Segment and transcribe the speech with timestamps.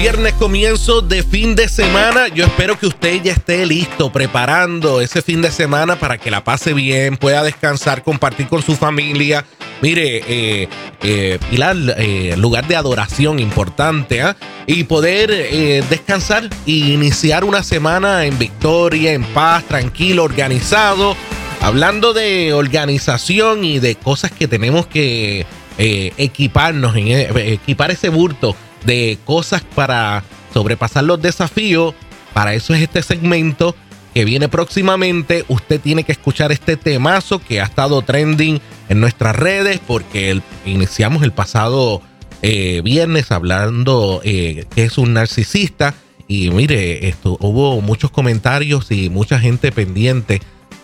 [0.00, 2.28] viernes comienzo de fin de semana.
[2.28, 6.42] Yo espero que usted ya esté listo, preparando ese fin de semana para que la
[6.42, 9.44] pase bien, pueda descansar, compartir con su familia.
[9.82, 10.68] Mire, eh,
[11.02, 14.38] eh, Pilar, eh, lugar de adoración importante, ¿ah?
[14.66, 21.14] Y poder eh, descansar e iniciar una semana en victoria, en paz, tranquilo, organizado.
[21.60, 25.44] Hablando de organización y de cosas que tenemos que
[25.76, 31.94] eh, equiparnos, en, eh, equipar ese burto de cosas para sobrepasar los desafíos.
[32.32, 33.74] Para eso es este segmento
[34.14, 35.44] que viene próximamente.
[35.48, 40.42] Usted tiene que escuchar este temazo que ha estado trending en nuestras redes porque el-
[40.66, 42.02] iniciamos el pasado
[42.42, 45.94] eh, viernes hablando eh, que es un narcisista.
[46.26, 50.40] Y mire, esto, hubo muchos comentarios y mucha gente pendiente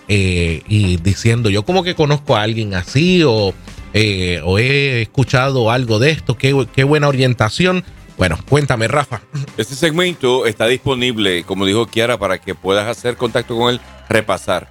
[0.09, 3.23] eh, y diciendo, yo como que conozco a alguien así
[3.99, 7.85] eh, o he escuchado algo de esto, qué, qué buena orientación.
[8.17, 9.21] Bueno, cuéntame, Rafa.
[9.57, 14.71] Este segmento está disponible, como dijo Kiara, para que puedas hacer contacto con él, repasar.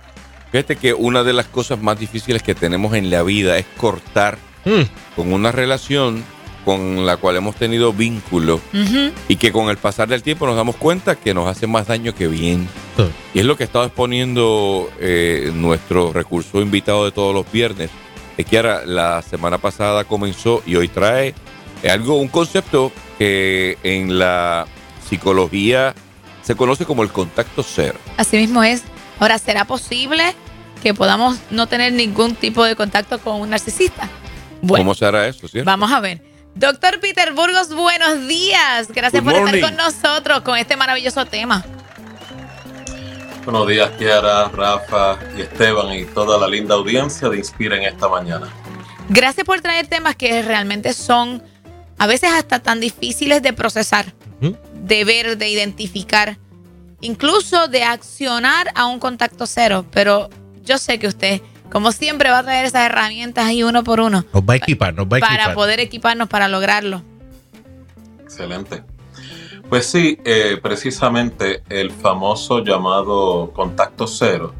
[0.51, 4.37] Fíjate que una de las cosas más difíciles que tenemos en la vida es cortar
[4.65, 4.81] Mm,
[5.15, 6.23] con una relación
[6.65, 8.59] con la cual hemos tenido vínculo
[9.29, 12.15] y que con el pasar del tiempo nos damos cuenta que nos hace más daño
[12.15, 12.67] que bien.
[13.35, 17.91] Y es lo que estaba exponiendo eh, nuestro recurso invitado de todos los viernes.
[18.37, 21.33] Es que ahora la semana pasada comenzó y hoy trae
[21.89, 24.65] algo, un concepto que en la
[25.07, 25.93] psicología
[26.41, 27.97] se conoce como el contacto cero.
[28.17, 28.83] Así mismo es.
[29.19, 30.35] Ahora, ¿será posible
[30.83, 34.09] que podamos no tener ningún tipo de contacto con un narcisista?
[34.61, 35.69] Bueno, ¿Cómo se hará eso, cierto?
[35.69, 36.21] vamos a ver.
[36.55, 38.87] Doctor Peter Burgos, buenos días.
[38.93, 39.55] Gracias Good por morning.
[39.55, 41.63] estar con nosotros con este maravilloso tema.
[43.45, 48.07] Buenos días, Kiara, Rafa y Esteban y toda la linda audiencia de Inspira en esta
[48.09, 48.47] mañana.
[49.09, 51.43] Gracias por traer temas que realmente son
[51.99, 54.05] a veces hasta tan difíciles de procesar,
[54.73, 56.37] de ver, de identificar,
[57.01, 59.85] incluso de accionar a un contacto cero.
[59.91, 60.29] Pero
[60.63, 61.41] yo sé que usted,
[61.71, 64.95] como siempre, va a traer esas herramientas ahí uno por uno Nos va a equipar,
[64.95, 65.37] nos va a equipar.
[65.37, 67.03] para poder equiparnos para lograrlo.
[68.23, 68.83] Excelente.
[69.69, 74.53] Pues sí, eh, precisamente el famoso llamado contacto cero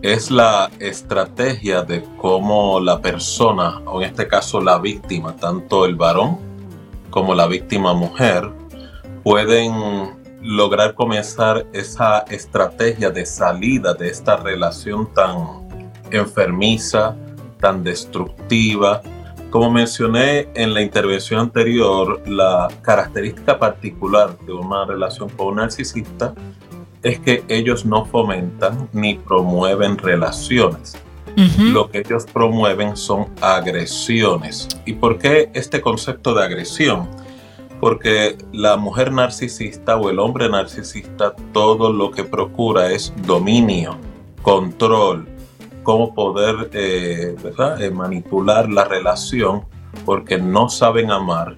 [0.00, 5.96] es la estrategia de cómo la persona, o en este caso la víctima, tanto el
[5.96, 6.38] varón
[7.10, 8.48] como la víctima mujer,
[9.24, 15.68] pueden lograr comenzar esa estrategia de salida de esta relación tan
[16.12, 17.16] enfermiza,
[17.58, 19.02] tan destructiva,
[19.50, 26.34] como mencioné en la intervención anterior, la característica particular de una relación con un narcisista
[27.02, 30.96] es que ellos no fomentan ni promueven relaciones.
[31.56, 34.66] Lo que ellos promueven son agresiones.
[34.84, 37.08] ¿Y por qué este concepto de agresión?
[37.78, 43.96] Porque la mujer narcisista o el hombre narcisista todo lo que procura es dominio,
[44.42, 45.28] control,
[45.88, 47.34] cómo poder eh.
[47.80, 49.64] Eh, manipular la relación
[50.04, 51.56] porque no saben amar,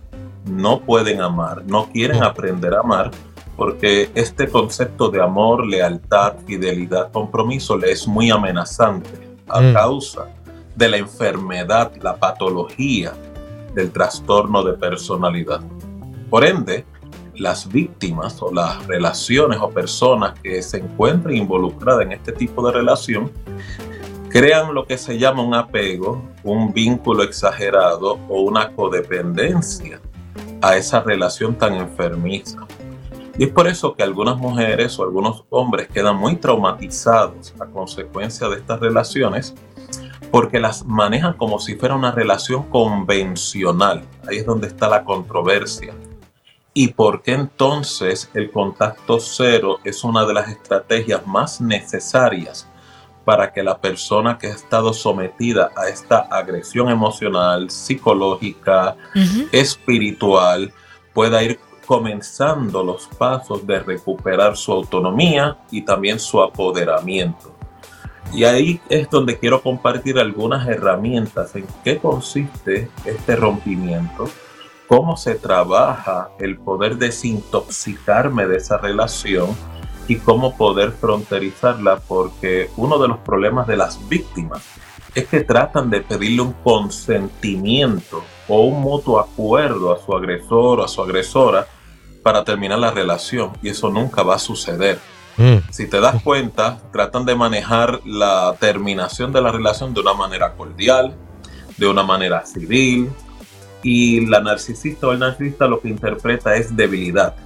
[0.49, 3.11] no pueden amar, no quieren aprender a amar
[3.57, 9.11] porque este concepto de amor, lealtad, fidelidad, compromiso le es muy amenazante
[9.49, 9.73] a Mm.
[9.73, 10.29] causa
[10.77, 13.12] de la enfermedad, la patología
[13.75, 15.61] del trastorno de personalidad.
[16.31, 16.87] Por ende,
[17.35, 22.75] las víctimas o las relaciones o personas que se encuentren involucradas en este tipo de
[22.75, 23.33] relación
[24.31, 30.01] crean lo que se llama un apego, un vínculo exagerado o una codependencia
[30.63, 32.61] a esa relación tan enfermiza.
[33.37, 38.49] Y es por eso que algunas mujeres o algunos hombres quedan muy traumatizados a consecuencia
[38.49, 39.55] de estas relaciones
[40.31, 44.05] porque las manejan como si fuera una relación convencional.
[44.29, 45.93] Ahí es donde está la controversia.
[46.73, 52.69] ¿Y por qué entonces el contacto cero es una de las estrategias más necesarias
[53.25, 58.97] para que la persona que ha estado sometida a esta agresión emocional, psicológica,
[59.53, 60.72] espiritual,
[61.12, 67.55] pueda ir comenzando los pasos de recuperar su autonomía y también su apoderamiento?
[68.32, 74.31] Y ahí es donde quiero compartir algunas herramientas en qué consiste este rompimiento,
[74.87, 79.56] cómo se trabaja el poder desintoxicarme de esa relación
[80.11, 84.61] y cómo poder fronterizarla, porque uno de los problemas de las víctimas
[85.15, 90.85] es que tratan de pedirle un consentimiento o un mutuo acuerdo a su agresor o
[90.85, 91.69] a su agresora
[92.25, 94.99] para terminar la relación y eso nunca va a suceder.
[95.37, 100.15] Mm, Si te das cuenta, tratan de manejar la terminación de la relación de una
[100.15, 101.15] manera cordial,
[101.77, 103.11] de una manera civil,
[103.85, 107.37] y la narcisista o el narcisista lo que interpreta es debilidad.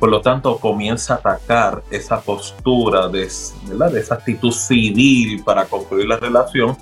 [0.00, 6.06] Por lo tanto, comienza a atacar esa postura de, de esa actitud civil para concluir
[6.06, 6.76] la relación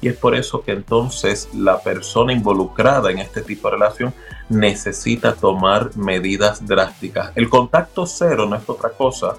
[0.00, 4.12] y es por eso que entonces la persona involucrada en este tipo de relación
[4.48, 7.30] necesita tomar medidas drásticas.
[7.36, 9.36] El contacto cero no es otra cosa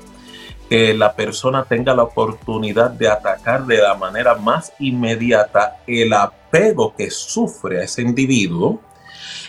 [0.69, 6.95] que la persona tenga la oportunidad de atacar de la manera más inmediata el apego
[6.95, 8.79] que sufre a ese individuo.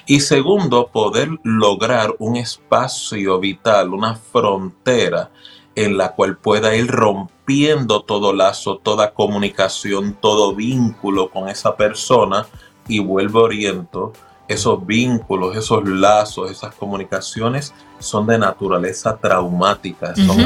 [0.06, 5.30] Y segundo, poder lograr un espacio vital, una frontera
[5.74, 12.46] en la cual pueda ir rompiendo todo lazo, toda comunicación, todo vínculo con esa persona
[12.86, 14.12] y vuelvo oriento.
[14.46, 20.44] Esos vínculos, esos lazos, esas comunicaciones son de naturaleza traumática, son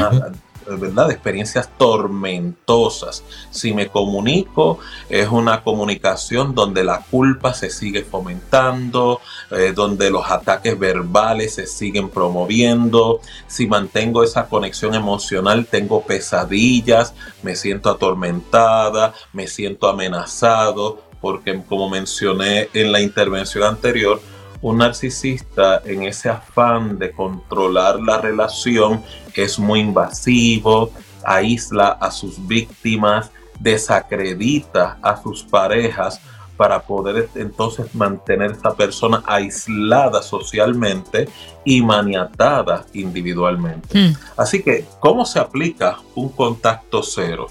[0.77, 1.09] ¿verdad?
[1.11, 3.23] experiencias tormentosas.
[3.51, 4.79] Si me comunico,
[5.09, 9.21] es una comunicación donde la culpa se sigue fomentando,
[9.51, 13.21] eh, donde los ataques verbales se siguen promoviendo.
[13.47, 17.13] Si mantengo esa conexión emocional, tengo pesadillas,
[17.43, 24.21] me siento atormentada, me siento amenazado, porque como mencioné en la intervención anterior,
[24.61, 29.03] un narcisista en ese afán de controlar la relación
[29.43, 30.91] es muy invasivo,
[31.23, 36.19] aísla a sus víctimas, desacredita a sus parejas
[36.57, 41.29] para poder entonces mantener a esta persona aislada socialmente
[41.63, 43.97] y maniatada individualmente.
[43.97, 44.13] Hmm.
[44.35, 47.47] Así que, ¿cómo se aplica un contacto cero?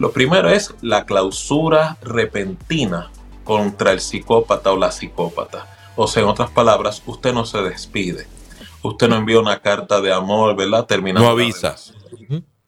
[0.00, 3.10] Lo primero es la clausura repentina
[3.44, 5.66] contra el psicópata o la psicópata.
[6.02, 8.26] O sea, en otras palabras, usted no se despide.
[8.80, 10.86] Usted no envía una carta de amor, ¿verdad?
[10.86, 11.28] Terminando.
[11.28, 11.76] No avisa.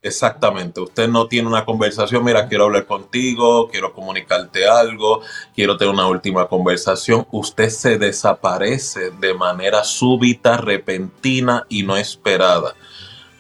[0.02, 5.22] Exactamente, usted no tiene una conversación, mira, quiero hablar contigo, quiero comunicarte algo,
[5.54, 7.26] quiero tener una última conversación.
[7.30, 12.74] Usted se desaparece de manera súbita, repentina y no esperada.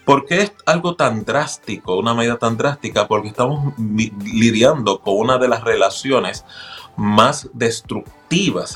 [0.06, 3.06] ¿Por qué es algo tan drástico, una medida tan drástica?
[3.08, 6.46] Porque estamos lidiando con una de las relaciones
[6.96, 8.21] más destructivas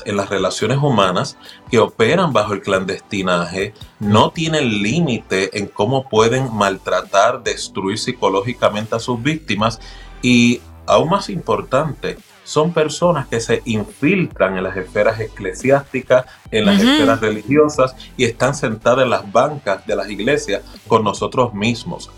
[0.05, 1.35] en las relaciones humanas
[1.71, 8.99] que operan bajo el clandestinaje, no tienen límite en cómo pueden maltratar, destruir psicológicamente a
[8.99, 9.79] sus víctimas
[10.21, 16.79] y, aún más importante, son personas que se infiltran en las esferas eclesiásticas, en las
[16.79, 22.11] esferas religiosas y están sentadas en las bancas de las iglesias con nosotros mismos.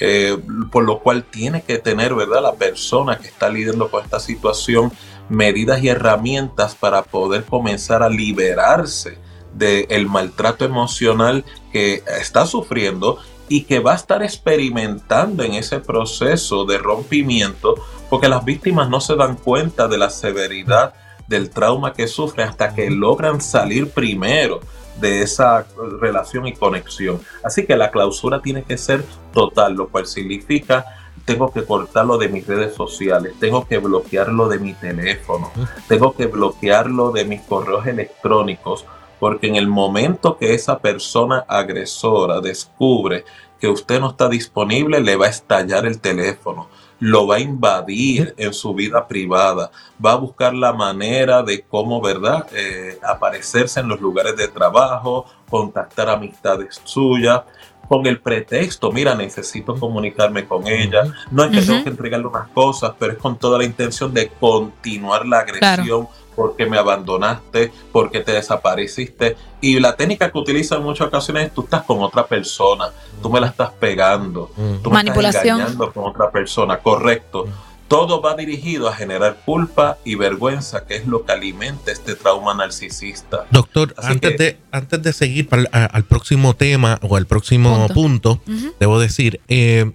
[0.00, 0.38] Eh,
[0.70, 2.40] por lo cual tiene que tener, ¿verdad?
[2.40, 4.92] La persona que está lidiando con esta situación
[5.28, 9.18] medidas y herramientas para poder comenzar a liberarse
[9.52, 16.64] del maltrato emocional que está sufriendo y que va a estar experimentando en ese proceso
[16.64, 17.74] de rompimiento
[18.10, 20.94] porque las víctimas no se dan cuenta de la severidad
[21.26, 24.60] del trauma que sufre hasta que logran salir primero
[25.00, 25.66] de esa
[26.00, 27.20] relación y conexión.
[27.44, 30.84] Así que la clausura tiene que ser total, lo cual significa
[31.28, 35.52] tengo que cortarlo de mis redes sociales, tengo que bloquearlo de mi teléfono,
[35.86, 38.86] tengo que bloquearlo de mis correos electrónicos,
[39.20, 43.26] porque en el momento que esa persona agresora descubre
[43.60, 48.34] que usted no está disponible, le va a estallar el teléfono, lo va a invadir
[48.38, 49.70] en su vida privada,
[50.02, 55.26] va a buscar la manera de cómo, ¿verdad?, eh, aparecerse en los lugares de trabajo,
[55.50, 57.42] contactar amistades suyas,
[57.88, 62.48] con el pretexto, mira, necesito comunicarme con ella, no es que tengo que entregarle unas
[62.48, 66.06] cosas, pero es con toda la intención de continuar la agresión.
[66.36, 69.36] porque me abandonaste, porque te desapareciste.
[69.60, 72.90] Y la técnica que utilizan en muchas ocasiones es tú estás con otra persona,
[73.20, 74.48] tú me la estás pegando,
[74.80, 75.58] tú me Manipulación.
[75.58, 77.48] estás engañando con otra persona, correcto.
[77.88, 82.54] Todo va dirigido a generar culpa y vergüenza, que es lo que alimenta este trauma
[82.54, 83.46] narcisista.
[83.50, 88.42] Doctor, antes, de, antes de seguir al próximo tema o al próximo punto,
[88.78, 89.90] debo decir, eh,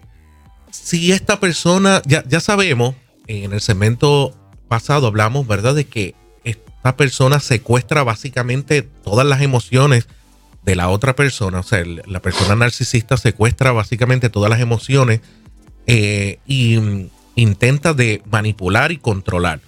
[0.71, 2.95] si esta persona, ya, ya sabemos,
[3.27, 4.33] en el segmento
[4.67, 10.07] pasado hablamos, ¿verdad?, de que esta persona secuestra básicamente todas las emociones
[10.63, 15.21] de la otra persona, o sea, la persona narcisista secuestra básicamente todas las emociones
[15.85, 19.59] eh, y intenta de manipular y controlar.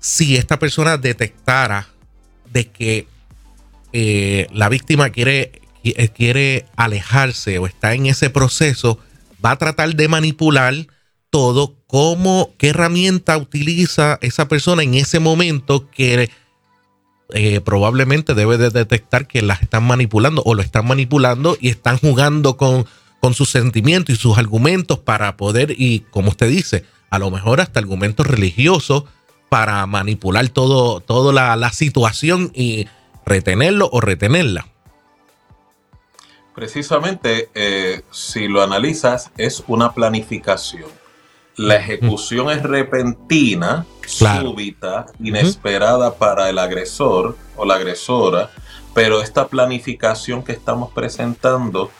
[0.00, 1.88] Si esta persona detectara
[2.50, 3.06] de que
[3.92, 8.98] eh, la víctima quiere, eh, quiere alejarse o está en ese proceso,
[9.44, 10.74] va a tratar de manipular
[11.30, 16.30] todo, cómo, qué herramienta utiliza esa persona en ese momento que
[17.34, 21.98] eh, probablemente debe de detectar que las están manipulando o lo están manipulando y están
[21.98, 22.86] jugando con
[23.22, 27.60] con sus sentimientos y sus argumentos para poder, y como usted dice, a lo mejor
[27.60, 29.04] hasta argumentos religiosos
[29.48, 32.88] para manipular todo, toda la, situación y,
[33.24, 34.66] retenerlo o retenerla.
[36.56, 40.90] Precisamente, eh, si lo analizas, es una planificación.
[41.54, 48.50] La ejecución es repentina, súbita, inesperada para el agresor o la agresora,
[48.94, 51.92] pero esta planificación que estamos presentando,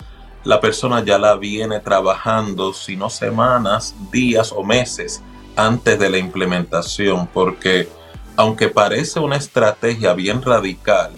[0.45, 5.23] la persona ya la viene trabajando, si no semanas, días o meses
[5.57, 7.89] antes de la implementación, porque
[8.37, 11.13] aunque parece una estrategia bien radical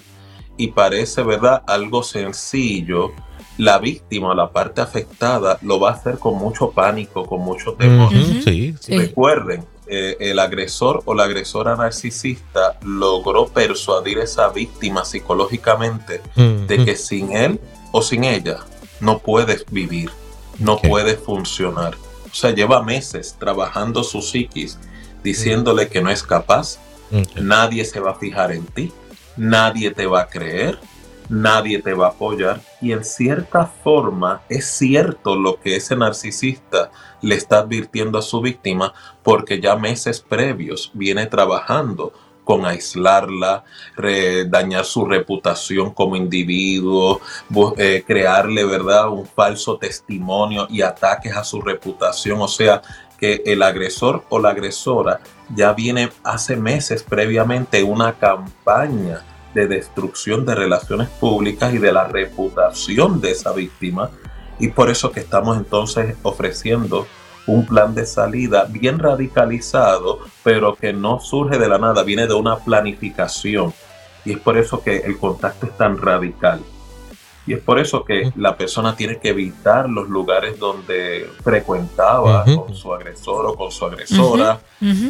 [0.56, 3.12] y parece, ¿verdad?, algo sencillo,
[3.56, 8.12] la víctima, la parte afectada, lo va a hacer con mucho pánico, con mucho temor.
[8.88, 16.84] Recuerden, eh, el agresor o la agresora narcisista logró persuadir a esa víctima psicológicamente de
[16.84, 17.60] que sin él
[17.92, 18.60] o sin ella
[19.04, 20.10] no puedes vivir,
[20.58, 21.94] no puedes funcionar.
[22.24, 24.78] O sea, lleva meses trabajando su psiquis,
[25.22, 26.78] diciéndole que no es capaz,
[27.36, 28.92] nadie se va a fijar en ti,
[29.36, 30.78] nadie te va a creer,
[31.28, 32.60] nadie te va a apoyar.
[32.80, 38.40] Y en cierta forma es cierto lo que ese narcisista le está advirtiendo a su
[38.40, 42.12] víctima porque ya meses previos viene trabajando
[42.44, 43.64] con aislarla,
[44.46, 47.20] dañar su reputación como individuo,
[47.76, 52.40] eh, crearle, ¿verdad?, un falso testimonio y ataques a su reputación.
[52.40, 52.82] O sea,
[53.18, 55.20] que el agresor o la agresora
[55.54, 59.22] ya viene hace meses previamente una campaña
[59.54, 64.10] de destrucción de relaciones públicas y de la reputación de esa víctima.
[64.58, 67.06] Y por eso que estamos entonces ofreciendo
[67.46, 72.34] un plan de salida bien radicalizado, pero que no surge de la nada, viene de
[72.34, 73.72] una planificación.
[74.24, 76.60] Y es por eso que el contacto es tan radical.
[77.46, 82.74] Y es por eso que la persona tiene que evitar los lugares donde frecuentaba con
[82.74, 84.60] su agresor o con su agresora.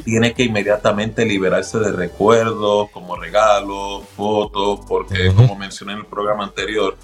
[0.05, 6.43] Tiene que inmediatamente liberarse de recuerdos como regalos, fotos, porque como mencioné en el programa
[6.43, 6.97] anterior,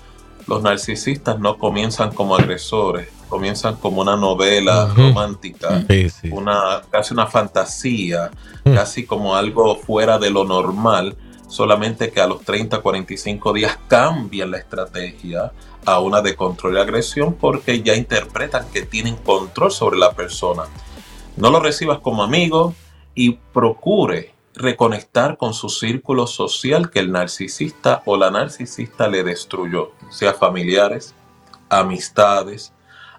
[0.50, 5.84] los narcisistas no comienzan como agresores, comienzan como una novela romántica,
[6.32, 8.32] Una, casi una fantasía,
[8.64, 11.16] casi como algo fuera de lo normal
[11.46, 15.52] solamente que a los 30, 45 días cambian la estrategia
[15.86, 20.64] a una de control y agresión porque ya interpretan que tienen control sobre la persona.
[21.36, 22.74] No lo recibas como amigo
[23.14, 29.92] y procure reconectar con su círculo social que el narcisista o la narcisista le destruyó,
[30.10, 31.14] sea familiares,
[31.68, 32.72] amistades,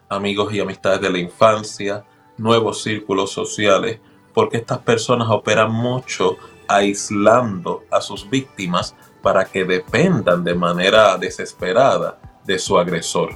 [0.10, 2.06] amigos y amistades de la infancia,
[2.38, 4.00] nuevos círculos sociales,
[4.34, 12.20] porque estas personas operan mucho aislando a sus víctimas para que dependan de manera desesperada
[12.46, 13.36] de su agresor.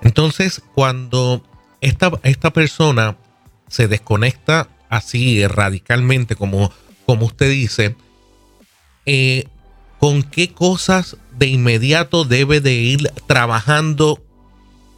[0.00, 1.42] Entonces, cuando
[1.80, 3.16] esta, esta persona
[3.68, 6.70] se desconecta así radicalmente, como,
[7.04, 7.96] como usted dice,
[9.04, 9.44] eh,
[9.98, 14.22] ¿con qué cosas de inmediato debe de ir trabajando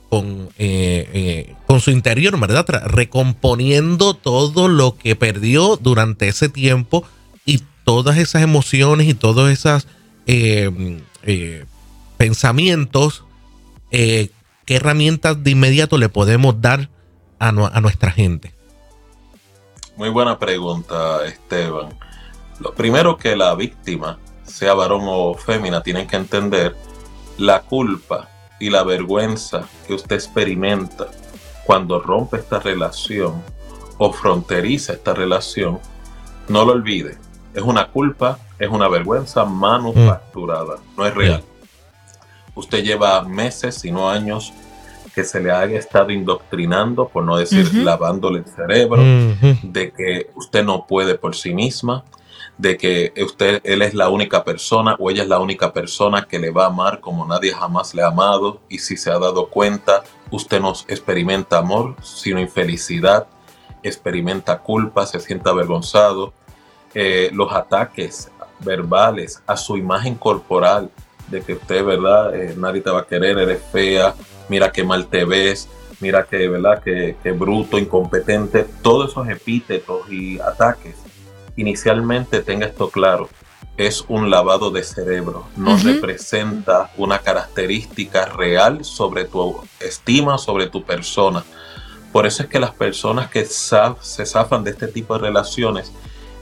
[0.09, 2.67] con, eh, eh, con su interior, ¿verdad?
[2.87, 7.05] recomponiendo todo lo que perdió durante ese tiempo
[7.45, 9.87] y todas esas emociones y todos esos
[12.17, 13.25] pensamientos.
[13.91, 14.31] ¿Qué
[14.69, 16.91] herramientas de inmediato le podemos dar
[17.39, 18.58] a nuestra gente?
[19.99, 21.89] Muy buena pregunta, Esteban.
[22.61, 26.77] Lo primero que la víctima, sea varón o fémina, tienen que entender
[27.37, 28.29] la culpa
[28.61, 31.09] y la vergüenza que usted experimenta
[31.67, 33.43] cuando rompe esta relación
[33.99, 35.81] o fronteriza esta relación,
[36.47, 37.19] no lo olvide.
[37.53, 41.43] Es una culpa, es una vergüenza manufacturada, no es real.
[42.55, 44.53] Usted lleva meses, si no años,
[45.19, 49.03] que se le haya estado indoctrinando, por no decir lavándole el cerebro,
[49.65, 52.05] de que usted no puede por sí misma,
[52.57, 56.39] de que usted, él es la única persona o ella es la única persona que
[56.39, 59.49] le va a amar como nadie jamás le ha amado y si se ha dado
[59.49, 63.27] cuenta, usted no experimenta amor, sino infelicidad,
[63.83, 66.33] experimenta culpa, se siente avergonzado,
[66.95, 70.93] eh, los ataques verbales a su imagen corporal,
[71.27, 72.37] de que usted, ¿verdad?
[72.37, 74.15] Eh, nadie te va a querer, eres fea,
[74.49, 75.69] mira qué mal te ves,
[76.01, 76.83] mira que, ¿verdad?
[76.83, 80.97] Que, que bruto, incompetente, todos esos epítetos y ataques
[81.57, 83.29] inicialmente tenga esto claro,
[83.77, 90.83] es un lavado de cerebro, no representa una característica real sobre tu estima, sobre tu
[90.85, 91.45] persona.
[92.13, 95.93] Por eso es que las personas que se zafan de este tipo de relaciones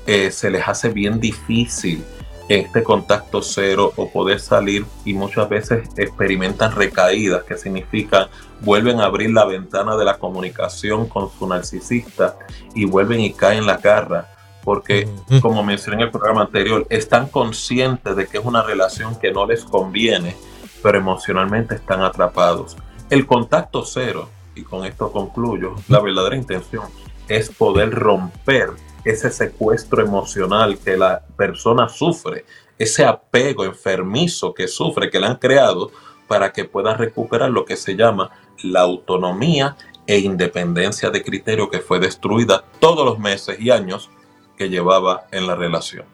[0.07, 2.05] eh, se les hace bien difícil
[2.49, 8.29] este contacto cero o poder salir y muchas veces experimentan recaídas, que significa
[8.61, 12.39] vuelven a abrir la ventana de la comunicación con su narcisista
[12.75, 14.29] y vuelven y caen la garra
[14.67, 15.09] porque,
[15.43, 19.47] como mencioné en el programa anterior, están conscientes de que es una relación que no
[19.47, 20.35] les conviene,
[20.83, 22.77] pero emocionalmente están atrapados.
[23.09, 26.83] El contacto cero, y con esto concluyo, la verdadera intención
[27.29, 28.71] es poder romper
[29.07, 32.45] ese secuestro emocional que la persona sufre,
[32.77, 35.93] ese apego enfermizo que sufre, que le han creado
[36.27, 38.31] para que pueda recuperar lo que se llama
[38.65, 39.77] la autonomía
[40.09, 44.11] e independencia de criterio que fue destruida todos los meses y años
[44.59, 46.05] que llevaba en la relación.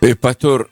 [0.00, 0.70] Eh, pastor,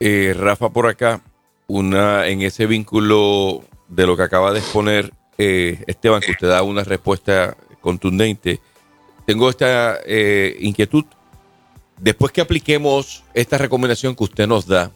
[0.00, 1.20] eh, Rafa por acá,
[1.66, 6.62] una en ese vínculo de lo que acaba de exponer eh, Esteban, que usted da
[6.62, 8.60] una respuesta contundente.
[9.28, 9.98] Tengo esta
[10.58, 11.04] inquietud.
[11.98, 14.90] Después que apliquemos esta recomendación que usted nos da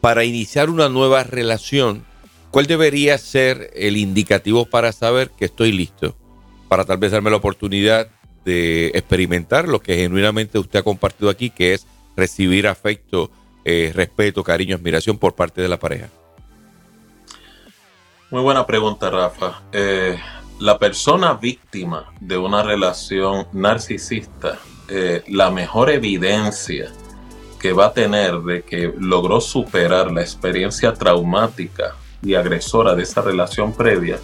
[0.00, 2.04] para iniciar una nueva relación,
[2.50, 6.16] ¿cuál debería ser el indicativo para saber que estoy listo?
[6.66, 8.08] Para tal vez darme la oportunidad
[8.44, 13.30] de experimentar lo que genuinamente usted ha compartido aquí, que es recibir afecto,
[13.64, 16.08] eh, respeto, cariño, admiración por parte de la pareja?
[18.32, 19.62] Muy buena pregunta, Rafa.
[19.72, 20.18] Eh,
[20.60, 26.90] la persona víctima de una relación narcisista, eh, la mejor evidencia
[27.58, 33.22] que va a tener de que logró superar la experiencia traumática y agresora de esa
[33.22, 34.18] relación previa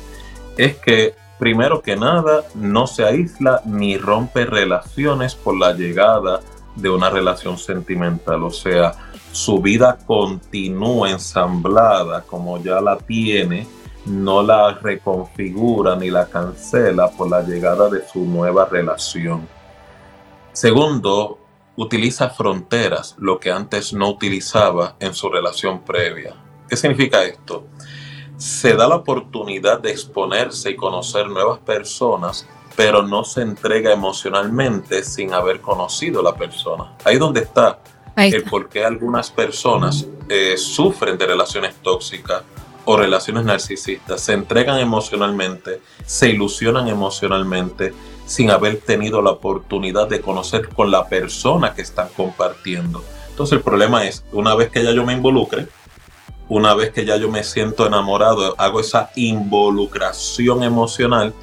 [0.58, 6.40] es que primero que nada, no se aísla ni rompe relaciones por la llegada
[6.74, 8.42] de una relación sentimental.
[8.42, 8.92] O sea,
[9.32, 13.66] su vida continúa ensamblada como ya la tiene,
[14.06, 19.48] no la reconfigura ni la cancela por la llegada de su nueva relación.
[20.52, 21.38] Segundo,
[21.76, 26.34] utiliza fronteras, lo que antes no utilizaba en su relación previa.
[26.68, 27.64] ¿Qué significa esto?
[28.36, 32.46] se da la oportunidad de exponerse y conocer nuevas personas,
[32.76, 36.96] pero no se entrega emocionalmente sin haber conocido a la persona.
[37.04, 37.80] Ahí donde está,
[38.16, 42.42] el por qué algunas personas eh, sufren de relaciones tóxicas
[42.86, 47.92] o relaciones narcisistas, se entregan emocionalmente, se ilusionan emocionalmente
[48.26, 53.04] sin haber tenido la oportunidad de conocer con la persona que están compartiendo.
[53.28, 55.68] Entonces el problema es, una vez que ya yo me involucre,
[56.48, 61.34] una vez que ya yo me siento enamorado, hago esa involucración emocional.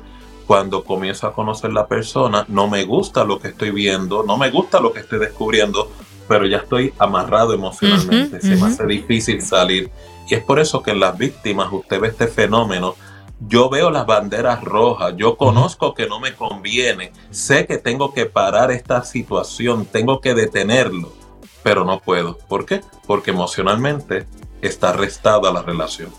[0.48, 4.50] Cuando comienzo a conocer la persona, no me gusta lo que estoy viendo, no me
[4.50, 5.90] gusta lo que estoy descubriendo,
[6.34, 9.92] pero ya estoy amarrado emocionalmente, se me hace difícil salir.
[10.28, 12.96] Y es por eso que en las víctimas usted ve este fenómeno.
[13.40, 18.26] Yo veo las banderas rojas, yo conozco que no me conviene, sé que tengo que
[18.26, 21.14] parar esta situación, tengo que detenerlo,
[21.62, 22.36] pero no puedo.
[22.36, 22.82] ¿Por qué?
[23.06, 24.26] Porque emocionalmente
[24.64, 26.10] está restada la relación.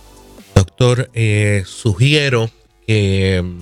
[0.54, 2.50] Doctor, eh, sugiero
[2.86, 3.58] que mm,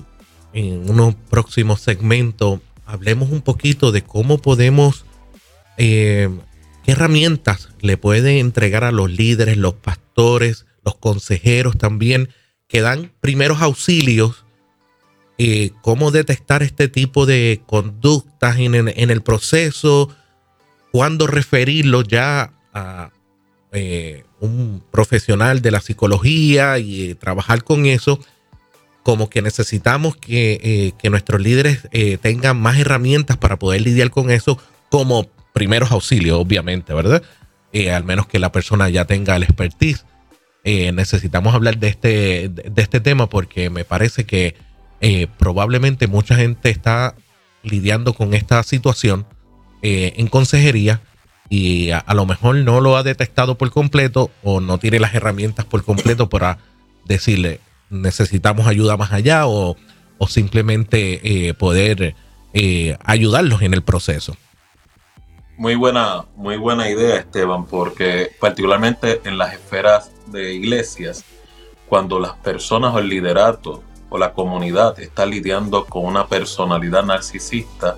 [0.53, 5.03] en unos próximos segmentos hablemos un poquito de cómo podemos,
[5.77, 6.29] eh,
[6.83, 12.29] qué herramientas le puede entregar a los líderes, los pastores, los consejeros también,
[12.67, 14.45] que dan primeros auxilios,
[15.37, 20.09] eh, cómo detectar este tipo de conductas en, el proceso,
[20.91, 23.11] cuándo referirlo ya a,
[23.71, 28.19] eh, un profesional de la psicología y trabajar con eso,
[29.01, 31.87] como que necesitamos que, nuestros líderes
[32.21, 34.57] tengan más herramientas para poder lidiar con eso
[34.89, 37.23] como primeros auxilios, obviamente, ¿verdad?
[37.91, 40.05] al menos que la persona ya tenga el expertise.
[40.63, 44.55] necesitamos hablar de este, de este tema porque me parece que
[45.39, 47.15] probablemente mucha gente está
[47.63, 49.25] lidiando con esta situación
[49.81, 51.01] en consejería
[51.49, 55.65] y a, lo mejor no lo ha detectado por completo o no tiene las herramientas
[55.65, 56.57] por completo para
[57.05, 59.77] decirle necesitamos ayuda más allá o,
[60.27, 62.15] simplemente eh, poder
[62.53, 64.37] eh, ayudarlos en el proceso.
[65.55, 71.23] Muy buena, muy buena idea, Esteban, porque particularmente en las esferas de iglesias,
[71.87, 77.97] cuando las personas o el liderato o la comunidad está lidiando con una personalidad narcisista,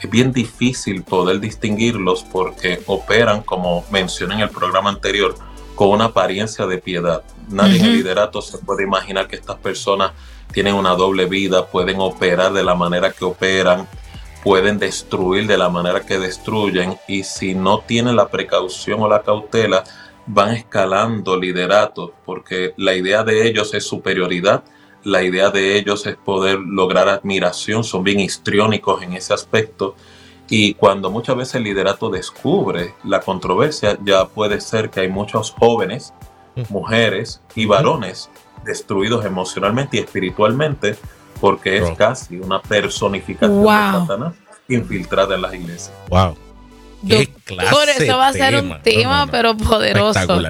[0.00, 5.34] es bien difícil poder distinguirlos porque operan, como mencioné en el programa anterior,
[5.74, 7.22] con una apariencia de piedad.
[7.48, 10.12] Nadie en el liderato se puede imaginar que estas personas
[10.52, 13.88] tienen una doble vida, pueden operar de la manera que operan,
[14.46, 19.22] pueden destruir de la manera que destruyen y si no tienen la precaución o la
[19.22, 19.82] cautela,
[20.24, 24.62] van escalando liderato porque la idea de ellos es superioridad
[25.06, 29.94] la idea de ellos es poder lograr admiración, son bien histriónicos en ese aspecto.
[30.48, 35.52] Y cuando muchas veces el liderato descubre la controversia, ya puede ser que hay muchos
[35.52, 36.12] jóvenes,
[36.70, 38.30] mujeres y varones
[38.64, 40.96] destruidos emocionalmente y espiritualmente
[41.40, 44.34] porque es casi una personificación de Satanás.
[44.68, 45.92] infiltrada en las iglesias.
[46.08, 46.36] Wow.
[47.06, 47.30] Qué
[47.70, 50.40] Por eso va a ser un tema, pero poderoso.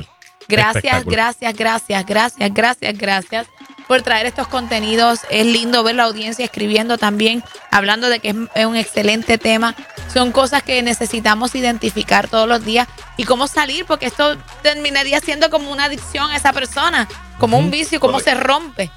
[0.48, 3.46] Gracias, gracias, gracias, gracias, gracias, gracias
[3.88, 5.20] por traer estos contenidos.
[5.30, 9.74] Es lindo ver la audiencia escribiendo también, hablando de que es un excelente tema.
[10.12, 15.50] Son cosas que necesitamos identificar todos los días y cómo salir, porque esto terminaría siendo
[15.50, 18.90] como una adicción a esa persona, como un vicio, cómo se rompe.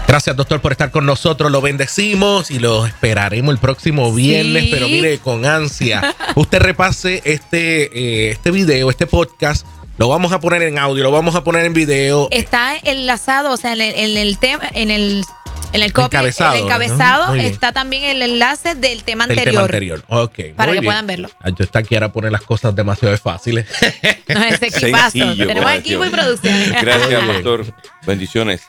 [0.08, 1.52] Gracias, doctor, por estar con nosotros.
[1.52, 6.14] Lo bendecimos y lo esperaremos el próximo viernes, pero mire, con ansia.
[6.36, 9.66] Usted repase este, eh, este video, este podcast
[10.02, 12.26] lo vamos a poner en audio, lo vamos a poner en video.
[12.32, 15.24] Está enlazado, o sea, en el, tema, en el
[15.72, 19.46] en el, encabezado, está también el enlace del tema anterior.
[19.46, 20.38] El tema anterior, ok.
[20.56, 21.30] Para que puedan verlo.
[21.38, 23.68] Ah, yo está aquí ahora poner las cosas demasiado fáciles.
[24.28, 25.18] No, ese equipazo.
[25.36, 26.54] Tenemos equipo y producción.
[26.80, 27.66] Gracias, doctor.
[28.06, 28.62] Bendiciones.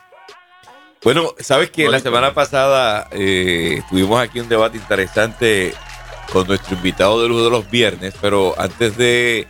[1.04, 5.74] Bueno, sabes que la semana pasada eh, tuvimos aquí un debate interesante
[6.32, 9.48] con nuestro invitado de luz de los viernes, pero antes de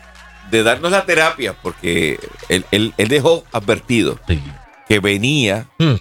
[0.54, 4.20] de darnos la terapia, porque él, él, dejó advertido
[4.88, 5.96] que venía mm.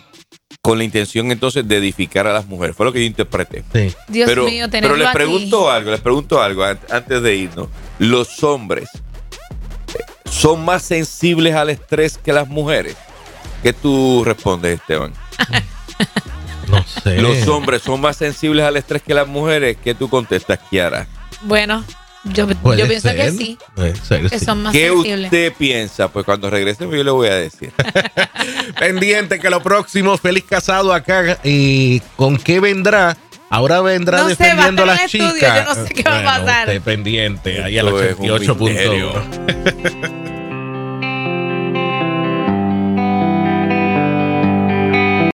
[0.60, 2.76] con la intención entonces de edificar a las mujeres.
[2.76, 3.64] Fue lo que yo interpreté.
[4.08, 7.68] Dios pero, mío, pero les pregunto algo, les pregunto algo antes de irnos.
[7.98, 8.90] Los hombres
[9.94, 12.94] eh, son más sensibles al estrés que las mujeres.
[13.62, 15.14] ¿Qué tú respondes, Esteban?
[16.68, 17.22] no sé.
[17.22, 19.78] Los hombres son más sensibles al estrés que las mujeres.
[19.82, 21.06] ¿Qué tú contestas, Kiara?
[21.40, 21.82] Bueno,
[22.24, 23.58] yo, pienso que sí.
[24.30, 26.08] que son más ¿Qué usted piensa?
[26.08, 27.72] Pues cuando regrese yo le voy a decir.
[28.78, 31.38] Pendiente que lo próximo, feliz casado acá.
[31.44, 33.16] ¿Y con qué vendrá?
[33.50, 35.66] Ahora vendrá defendiendo a las chicas.
[35.66, 36.80] yo no sé qué va a pasar.
[36.80, 40.18] pendiente, ahí a la 88.1.